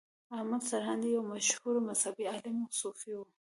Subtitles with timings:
[0.37, 3.19] احمد سرهندي یو مشهور مذهبي عالم او صوفي و.